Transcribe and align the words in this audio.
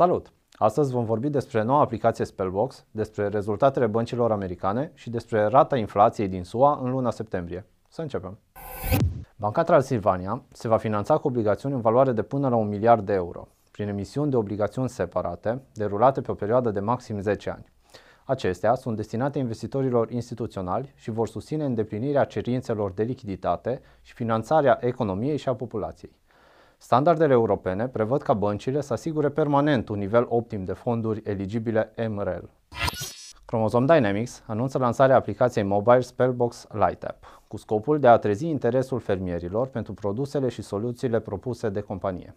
Salut! 0.00 0.32
Astăzi 0.52 0.92
vom 0.92 1.04
vorbi 1.04 1.28
despre 1.28 1.62
noua 1.62 1.80
aplicație 1.80 2.24
Spellbox, 2.24 2.84
despre 2.90 3.28
rezultatele 3.28 3.86
băncilor 3.86 4.32
americane 4.32 4.90
și 4.94 5.10
despre 5.10 5.46
rata 5.46 5.76
inflației 5.76 6.28
din 6.28 6.44
SUA 6.44 6.80
în 6.82 6.90
luna 6.90 7.10
septembrie. 7.10 7.66
Să 7.88 8.00
începem! 8.00 8.38
Banca 9.36 9.62
Transilvania 9.62 10.42
se 10.52 10.68
va 10.68 10.76
finanța 10.76 11.16
cu 11.18 11.26
obligațiuni 11.26 11.74
în 11.74 11.80
valoare 11.80 12.12
de 12.12 12.22
până 12.22 12.48
la 12.48 12.56
un 12.56 12.68
miliard 12.68 13.06
de 13.06 13.12
euro, 13.12 13.48
prin 13.70 13.88
emisiuni 13.88 14.30
de 14.30 14.36
obligațiuni 14.36 14.88
separate, 14.88 15.62
derulate 15.74 16.20
pe 16.20 16.30
o 16.30 16.34
perioadă 16.34 16.70
de 16.70 16.80
maxim 16.80 17.20
10 17.20 17.50
ani. 17.50 17.64
Acestea 18.24 18.74
sunt 18.74 18.96
destinate 18.96 19.38
investitorilor 19.38 20.10
instituționali 20.10 20.92
și 20.96 21.10
vor 21.10 21.28
susține 21.28 21.64
îndeplinirea 21.64 22.24
cerințelor 22.24 22.92
de 22.92 23.02
lichiditate 23.02 23.80
și 24.02 24.14
finanțarea 24.14 24.78
economiei 24.80 25.36
și 25.36 25.48
a 25.48 25.54
populației. 25.54 26.18
Standardele 26.82 27.32
europene 27.32 27.88
prevăd 27.88 28.22
ca 28.22 28.32
băncile 28.32 28.80
să 28.80 28.92
asigure 28.92 29.28
permanent 29.28 29.88
un 29.88 29.98
nivel 29.98 30.26
optim 30.28 30.64
de 30.64 30.72
fonduri 30.72 31.22
eligibile 31.24 31.92
MREL. 32.08 32.50
Chromosome 33.44 33.94
Dynamics 33.94 34.42
anunță 34.46 34.78
lansarea 34.78 35.16
aplicației 35.16 35.64
mobile 35.64 36.00
Spellbox 36.00 36.66
Lite 36.72 37.06
App, 37.06 37.42
cu 37.48 37.56
scopul 37.56 37.98
de 37.98 38.08
a 38.08 38.16
trezi 38.16 38.46
interesul 38.46 38.98
fermierilor 38.98 39.66
pentru 39.66 39.94
produsele 39.94 40.48
și 40.48 40.62
soluțiile 40.62 41.20
propuse 41.20 41.68
de 41.68 41.80
companie. 41.80 42.36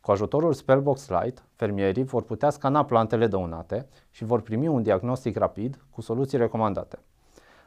Cu 0.00 0.10
ajutorul 0.10 0.52
Spellbox 0.52 1.08
Lite, 1.08 1.42
fermierii 1.56 2.04
vor 2.04 2.22
putea 2.22 2.50
scana 2.50 2.84
plantele 2.84 3.26
dăunate 3.26 3.88
și 4.10 4.24
vor 4.24 4.40
primi 4.40 4.68
un 4.68 4.82
diagnostic 4.82 5.36
rapid 5.36 5.84
cu 5.90 6.00
soluții 6.00 6.38
recomandate. 6.38 6.98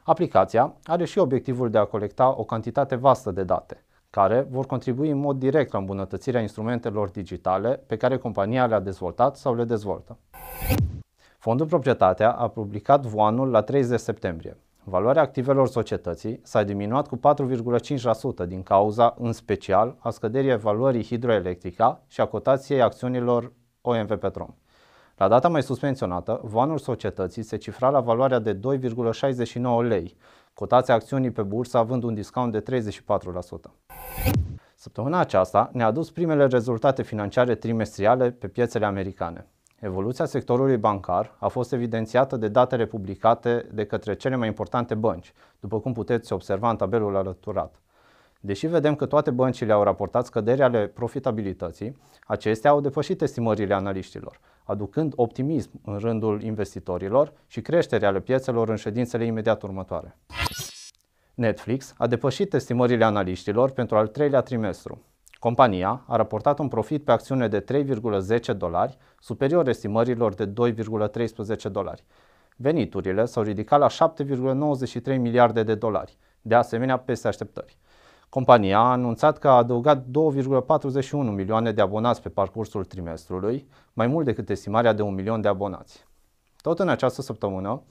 Aplicația 0.04 0.74
are 0.84 1.04
și 1.04 1.18
obiectivul 1.18 1.70
de 1.70 1.78
a 1.78 1.84
colecta 1.84 2.34
o 2.38 2.44
cantitate 2.44 2.94
vastă 2.94 3.30
de 3.30 3.42
date, 3.42 3.84
care 4.16 4.46
vor 4.50 4.66
contribui 4.66 5.10
în 5.10 5.18
mod 5.18 5.38
direct 5.38 5.72
la 5.72 5.78
îmbunătățirea 5.78 6.40
instrumentelor 6.40 7.08
digitale 7.08 7.82
pe 7.86 7.96
care 7.96 8.16
compania 8.16 8.66
le-a 8.66 8.80
dezvoltat 8.80 9.36
sau 9.36 9.54
le 9.54 9.64
dezvoltă. 9.64 10.18
Fondul 11.38 11.66
Proprietatea 11.66 12.30
a 12.30 12.48
publicat 12.48 13.02
voanul 13.06 13.50
la 13.50 13.62
30 13.62 14.00
septembrie. 14.00 14.56
Valoarea 14.84 15.22
activelor 15.22 15.68
societății 15.68 16.40
s-a 16.42 16.62
diminuat 16.62 17.08
cu 17.08 17.16
4,5% 18.44 18.46
din 18.46 18.62
cauza, 18.62 19.14
în 19.18 19.32
special, 19.32 19.96
a 19.98 20.10
scăderii 20.10 20.56
valorii 20.56 21.04
hidroelectrica 21.04 22.02
și 22.06 22.20
a 22.20 22.26
cotației 22.26 22.82
acțiunilor 22.82 23.52
OMV 23.80 24.14
Petrom. 24.14 24.54
La 25.16 25.28
data 25.28 25.48
mai 25.48 25.62
sus 25.62 25.80
menționată, 25.80 26.40
voanul 26.42 26.78
societății 26.78 27.42
se 27.42 27.56
cifra 27.56 27.88
la 27.88 28.00
valoarea 28.00 28.38
de 28.38 28.54
2,69 28.54 29.86
lei, 29.88 30.16
cotația 30.56 30.94
acțiunii 30.94 31.30
pe 31.30 31.42
bursă 31.42 31.78
având 31.78 32.02
un 32.02 32.14
discount 32.14 32.52
de 32.52 32.80
34%. 32.80 32.96
Săptămâna 34.74 35.18
aceasta 35.18 35.70
ne-a 35.72 35.86
adus 35.86 36.10
primele 36.10 36.46
rezultate 36.46 37.02
financiare 37.02 37.54
trimestriale 37.54 38.30
pe 38.30 38.48
piețele 38.48 38.84
americane. 38.84 39.46
Evoluția 39.80 40.24
sectorului 40.24 40.76
bancar 40.76 41.36
a 41.38 41.48
fost 41.48 41.72
evidențiată 41.72 42.36
de 42.36 42.48
datele 42.48 42.86
publicate 42.86 43.66
de 43.72 43.84
către 43.84 44.14
cele 44.14 44.36
mai 44.36 44.46
importante 44.46 44.94
bănci, 44.94 45.32
după 45.60 45.80
cum 45.80 45.92
puteți 45.92 46.32
observa 46.32 46.70
în 46.70 46.76
tabelul 46.76 47.16
alăturat. 47.16 47.80
Deși 48.40 48.66
vedem 48.66 48.94
că 48.94 49.06
toate 49.06 49.30
băncile 49.30 49.72
au 49.72 49.82
raportat 49.82 50.26
scăderi 50.26 50.62
ale 50.62 50.86
profitabilității, 50.86 51.96
acestea 52.26 52.70
au 52.70 52.80
depășit 52.80 53.22
estimările 53.22 53.74
analiștilor, 53.74 54.40
aducând 54.64 55.12
optimism 55.16 55.70
în 55.84 55.98
rândul 55.98 56.42
investitorilor 56.42 57.32
și 57.46 57.60
creșterea 57.60 58.08
ale 58.08 58.20
piețelor 58.20 58.68
în 58.68 58.76
ședințele 58.76 59.24
imediat 59.24 59.62
următoare. 59.62 60.16
Netflix 61.36 61.94
a 61.98 62.06
depășit 62.06 62.54
estimările 62.54 63.04
analiștilor 63.04 63.70
pentru 63.70 63.96
al 63.96 64.06
treilea 64.06 64.40
trimestru. 64.40 65.02
Compania 65.38 66.04
a 66.06 66.16
raportat 66.16 66.58
un 66.58 66.68
profit 66.68 67.04
pe 67.04 67.12
acțiune 67.12 67.48
de 67.48 67.60
3,10 67.60 68.56
dolari, 68.56 68.96
superior 69.20 69.68
estimărilor 69.68 70.34
de 70.34 70.46
2,13 70.46 71.70
dolari. 71.70 72.04
Veniturile 72.56 73.24
s-au 73.24 73.42
ridicat 73.42 73.78
la 73.78 74.12
7,93 75.14 75.18
miliarde 75.18 75.62
de 75.62 75.74
dolari, 75.74 76.16
de 76.42 76.54
asemenea 76.54 76.96
peste 76.96 77.28
așteptări. 77.28 77.78
Compania 78.28 78.78
a 78.78 78.90
anunțat 78.90 79.38
că 79.38 79.48
a 79.48 79.56
adăugat 79.56 80.04
2,41 80.04 81.10
milioane 81.10 81.72
de 81.72 81.80
abonați 81.80 82.22
pe 82.22 82.28
parcursul 82.28 82.84
trimestrului, 82.84 83.68
mai 83.92 84.06
mult 84.06 84.24
decât 84.24 84.50
estimarea 84.50 84.92
de 84.92 85.02
un 85.02 85.14
milion 85.14 85.40
de 85.40 85.48
abonați. 85.48 86.06
Tot 86.56 86.78
în 86.78 86.88
această 86.88 87.22
săptămână, 87.22 87.82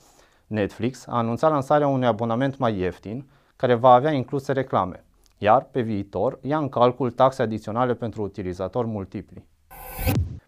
Netflix 0.48 1.08
a 1.08 1.18
anunțat 1.18 1.52
lansarea 1.52 1.88
unui 1.88 2.08
abonament 2.08 2.58
mai 2.58 2.78
ieftin, 2.78 3.26
care 3.56 3.74
va 3.74 3.94
avea 3.94 4.12
incluse 4.12 4.52
reclame, 4.52 5.04
iar 5.38 5.68
pe 5.72 5.82
viitor 5.82 6.40
ia 6.42 6.58
în 6.58 6.70
calcul 6.70 7.12
taxe 7.12 7.42
adiționale 7.42 7.94
pentru 7.94 8.22
utilizatori 8.22 8.88
multipli. 8.88 9.46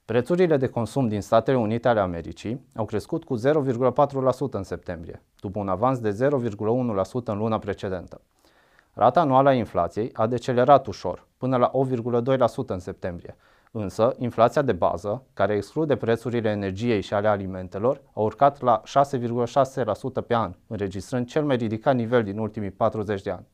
Prețurile 0.06 0.58
de 0.58 0.68
consum 0.68 1.08
din 1.08 1.22
Statele 1.22 1.58
Unite 1.58 1.88
ale 1.88 2.00
Americii 2.00 2.66
au 2.76 2.86
crescut 2.86 3.24
cu 3.24 3.38
0,4% 3.38 3.44
în 4.52 4.64
septembrie, 4.64 5.22
după 5.40 5.60
un 5.60 5.68
avans 5.68 6.00
de 6.00 6.30
0,1% 6.30 7.24
în 7.26 7.38
luna 7.38 7.60
precedentă. 7.60 8.22
Rata 8.94 9.20
anuală 9.20 9.50
a 9.50 9.54
inflației 9.54 10.10
a 10.14 10.28
decelerat 10.28 10.88
ușor, 10.88 11.26
până 11.38 11.58
la 11.58 11.72
8,2% 11.72 12.66
în 12.68 12.80
septembrie, 12.80 13.36
însă 13.72 14.16
inflația 14.18 14.62
de 14.62 14.72
bază, 14.72 15.24
care 15.34 15.56
exclude 15.56 15.96
prețurile 15.96 16.50
energiei 16.50 17.02
și 17.02 17.14
ale 17.14 17.28
alimentelor, 17.28 18.02
a 18.14 18.20
urcat 18.20 18.62
la 18.62 18.82
6,6% 18.86 20.28
pe 20.28 20.36
an, 20.36 20.54
înregistrând 20.68 21.28
cel 21.28 21.44
mai 21.44 21.56
ridicat 21.56 21.96
nivel 21.96 22.24
din 22.24 22.38
ultimii 22.38 22.72
40 22.72 23.22
de 23.22 23.30
ani. 23.30 23.46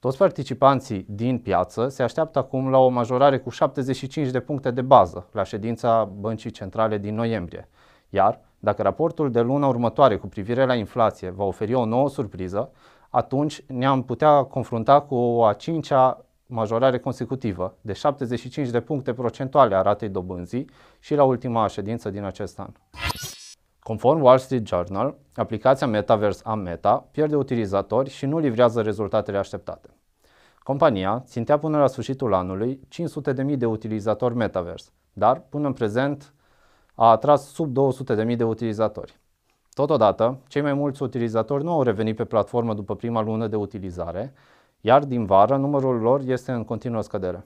Toți 0.00 0.16
participanții 0.16 1.06
din 1.08 1.38
piață 1.38 1.88
se 1.88 2.02
așteaptă 2.02 2.38
acum 2.38 2.70
la 2.70 2.78
o 2.78 2.88
majorare 2.88 3.38
cu 3.38 3.50
75 3.50 4.28
de 4.28 4.40
puncte 4.40 4.70
de 4.70 4.82
bază 4.82 5.28
la 5.32 5.42
ședința 5.42 6.04
Băncii 6.04 6.50
Centrale 6.50 6.98
din 6.98 7.14
noiembrie. 7.14 7.68
Iar, 8.08 8.40
dacă 8.58 8.82
raportul 8.82 9.30
de 9.30 9.40
luna 9.40 9.66
următoare 9.66 10.16
cu 10.16 10.26
privire 10.26 10.64
la 10.64 10.74
inflație 10.74 11.30
va 11.30 11.44
oferi 11.44 11.74
o 11.74 11.84
nouă 11.84 12.08
surpriză, 12.08 12.70
atunci 13.10 13.64
ne-am 13.66 14.02
putea 14.02 14.42
confrunta 14.42 15.00
cu 15.00 15.14
o 15.14 15.44
a 15.44 15.52
cincea 15.52 16.24
majorare 16.50 16.98
consecutivă 16.98 17.76
de 17.80 17.92
75 17.92 18.68
de 18.68 18.80
puncte 18.80 19.12
procentuale 19.12 19.74
a 19.74 19.82
ratei 19.82 20.08
dobânzii 20.08 20.70
și 20.98 21.14
la 21.14 21.24
ultima 21.24 21.66
ședință 21.66 22.10
din 22.10 22.24
acest 22.24 22.58
an. 22.58 22.72
Conform 23.80 24.22
Wall 24.22 24.38
Street 24.38 24.66
Journal, 24.66 25.18
aplicația 25.34 25.86
Metaverse 25.86 26.42
a 26.44 26.54
Meta 26.54 27.08
pierde 27.10 27.36
utilizatori 27.36 28.10
și 28.10 28.26
nu 28.26 28.38
livrează 28.38 28.82
rezultatele 28.82 29.38
așteptate. 29.38 29.88
Compania 30.58 31.22
țintea 31.26 31.58
până 31.58 31.78
la 31.78 31.86
sfârșitul 31.86 32.34
anului 32.34 32.80
500.000 33.48 33.56
de 33.56 33.66
utilizatori 33.66 34.34
Metaverse, 34.34 34.90
dar 35.12 35.40
până 35.48 35.66
în 35.66 35.72
prezent 35.72 36.34
a 36.94 37.10
atras 37.10 37.52
sub 37.52 37.76
200.000 38.26 38.36
de 38.36 38.44
utilizatori. 38.44 39.18
Totodată, 39.74 40.38
cei 40.48 40.62
mai 40.62 40.72
mulți 40.72 41.02
utilizatori 41.02 41.64
nu 41.64 41.72
au 41.72 41.82
revenit 41.82 42.16
pe 42.16 42.24
platformă 42.24 42.74
după 42.74 42.96
prima 42.96 43.22
lună 43.22 43.46
de 43.46 43.56
utilizare, 43.56 44.32
iar 44.80 45.04
din 45.04 45.24
vară 45.24 45.56
numărul 45.56 46.00
lor 46.00 46.20
este 46.26 46.52
în 46.52 46.64
continuă 46.64 47.02
scădere. 47.02 47.44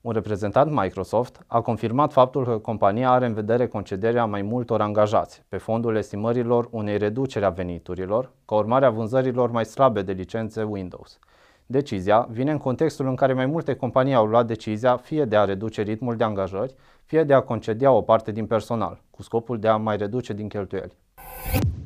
Un 0.00 0.12
reprezentant 0.12 0.70
Microsoft 0.70 1.44
a 1.46 1.60
confirmat 1.60 2.12
faptul 2.12 2.44
că 2.44 2.58
compania 2.58 3.10
are 3.10 3.26
în 3.26 3.34
vedere 3.34 3.66
concederea 3.66 4.24
mai 4.24 4.42
multor 4.42 4.80
angajați 4.80 5.42
pe 5.48 5.56
fondul 5.56 5.96
estimărilor 5.96 6.68
unei 6.70 6.98
reduceri 6.98 7.44
a 7.44 7.50
veniturilor, 7.50 8.30
ca 8.44 8.54
urmare 8.54 8.86
a 8.86 8.90
vânzărilor 8.90 9.50
mai 9.50 9.64
slabe 9.64 10.02
de 10.02 10.12
licențe 10.12 10.62
Windows. 10.62 11.18
Decizia 11.66 12.26
vine 12.30 12.50
în 12.50 12.58
contextul 12.58 13.06
în 13.06 13.14
care 13.14 13.32
mai 13.32 13.46
multe 13.46 13.74
companii 13.74 14.14
au 14.14 14.26
luat 14.26 14.46
decizia 14.46 14.96
fie 14.96 15.24
de 15.24 15.36
a 15.36 15.44
reduce 15.44 15.82
ritmul 15.82 16.16
de 16.16 16.24
angajări, 16.24 16.74
fie 17.04 17.24
de 17.24 17.34
a 17.34 17.40
concedia 17.40 17.90
o 17.90 18.00
parte 18.00 18.32
din 18.32 18.46
personal, 18.46 19.00
cu 19.10 19.22
scopul 19.22 19.58
de 19.58 19.68
a 19.68 19.76
mai 19.76 19.96
reduce 19.96 20.32
din 20.32 20.48
cheltuieli. 20.48 20.96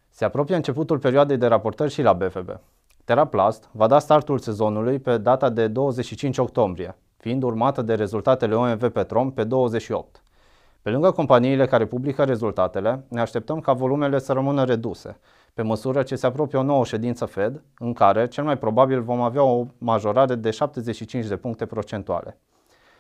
Se 0.09 0.25
apropie 0.25 0.57
începutul 0.57 0.99
perioadei 0.99 1.37
de 1.37 1.47
raportări 1.47 1.93
și 1.93 2.03
la 2.03 2.13
BFB. 2.13 2.61
Teraplast 3.05 3.69
va 3.73 3.87
da 3.87 3.99
startul 3.99 4.39
sezonului 4.39 4.99
pe 4.99 5.19
data 5.19 5.49
de 5.49 5.69
25 5.69 6.39
octombrie, 6.39 6.97
fiind 7.17 7.43
urmată 7.43 7.83
de 7.83 7.95
rezultatele 7.95 8.55
OMV 8.55 8.89
Petrom 8.89 9.33
pe 9.33 9.45
28. 9.45 10.23
Pe 10.83 10.91
lângă 10.91 11.11
companiile 11.11 11.67
care 11.67 11.87
publică 11.87 12.25
rezultatele, 12.25 13.05
ne 13.09 13.21
așteptăm 13.21 13.61
ca 13.61 13.73
volumele 13.73 14.19
să 14.19 14.33
rămână 14.33 14.65
reduse, 14.65 15.19
pe 15.55 15.63
măsură 15.63 16.03
ce 16.03 16.17
se 16.17 16.27
apropie 16.27 16.59
o 16.59 16.63
nouă 16.63 16.85
ședință 16.85 17.25
Fed, 17.25 17.63
în 17.79 17.93
care 17.93 18.29
cel 18.29 18.45
mai 18.45 18.59
probabil 18.59 19.03
vom 19.03 19.21
avea 19.21 19.43
o 19.43 19.67
majorare 19.79 20.35
de 20.35 20.51
75 20.51 21.27
de 21.27 21.37
puncte 21.37 21.67
procentuale. 21.67 22.39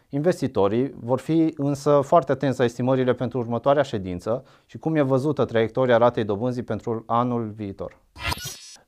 Investitorii 0.08 0.94
vor 1.00 1.18
fi 1.18 1.54
însă 1.56 2.00
foarte 2.00 2.32
atenți 2.32 2.58
la 2.58 2.64
estimările 2.64 3.12
pentru 3.12 3.38
următoarea 3.38 3.82
ședință 3.82 4.44
și 4.66 4.78
cum 4.78 4.94
e 4.94 5.02
văzută 5.02 5.44
traiectoria 5.44 5.96
ratei 5.96 6.24
dobânzii 6.24 6.62
pentru 6.62 7.02
anul 7.06 7.52
viitor. 7.56 7.96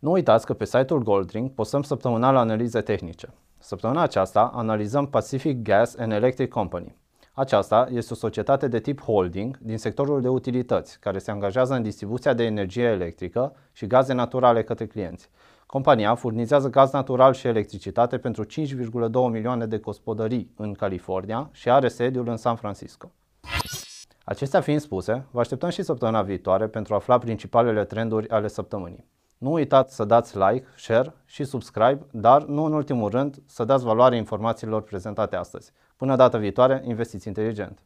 Nu 0.06 0.12
uitați 0.12 0.46
că 0.46 0.54
pe 0.54 0.64
site-ul 0.64 1.02
Goldring 1.02 1.50
postăm 1.50 1.82
săptămânal 1.82 2.36
analize 2.36 2.80
tehnice. 2.80 3.28
Săptămâna 3.58 4.02
aceasta 4.02 4.50
analizăm 4.54 5.06
Pacific 5.06 5.62
Gas 5.62 5.96
and 5.96 6.12
Electric 6.12 6.48
Company. 6.48 6.96
Aceasta 7.32 7.88
este 7.90 8.12
o 8.12 8.16
societate 8.16 8.68
de 8.68 8.80
tip 8.80 9.00
holding 9.00 9.58
din 9.58 9.78
sectorul 9.78 10.20
de 10.20 10.28
utilități, 10.28 10.98
care 11.00 11.18
se 11.18 11.30
angajează 11.30 11.74
în 11.74 11.82
distribuția 11.82 12.34
de 12.34 12.44
energie 12.44 12.84
electrică 12.84 13.56
și 13.72 13.86
gaze 13.86 14.12
naturale 14.12 14.62
către 14.62 14.86
clienți. 14.86 15.30
Compania 15.66 16.14
furnizează 16.14 16.70
gaz 16.70 16.92
natural 16.92 17.32
și 17.32 17.46
electricitate 17.46 18.18
pentru 18.18 18.44
5,2 18.44 18.50
milioane 19.30 19.66
de 19.66 19.78
gospodării 19.78 20.52
în 20.56 20.72
California 20.72 21.48
și 21.52 21.70
are 21.70 21.88
sediul 21.88 22.28
în 22.28 22.36
San 22.36 22.56
Francisco. 22.56 23.10
Acestea 24.24 24.60
fiind 24.60 24.80
spuse, 24.80 25.26
vă 25.30 25.40
așteptăm 25.40 25.68
și 25.68 25.82
săptămâna 25.82 26.22
viitoare 26.22 26.66
pentru 26.66 26.92
a 26.92 26.96
afla 26.96 27.18
principalele 27.18 27.84
trenduri 27.84 28.28
ale 28.28 28.48
săptămânii. 28.48 29.14
Nu 29.38 29.52
uitați 29.52 29.94
să 29.94 30.04
dați 30.04 30.38
like, 30.38 30.66
share 30.76 31.14
și 31.24 31.44
subscribe, 31.44 32.06
dar 32.10 32.44
nu 32.44 32.64
în 32.64 32.72
ultimul 32.72 33.10
rând 33.10 33.36
să 33.46 33.64
dați 33.64 33.84
valoare 33.84 34.16
informațiilor 34.16 34.82
prezentate 34.82 35.36
astăzi. 35.36 35.72
Până 35.96 36.16
data 36.16 36.38
viitoare, 36.38 36.82
investiți 36.84 37.26
inteligent! 37.26 37.78